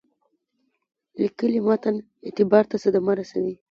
لیکلي 1.21 1.59
متن 1.67 1.95
اعتبار 2.25 2.63
ته 2.69 2.75
صدمه 2.83 3.13
رسوي. 3.19 3.53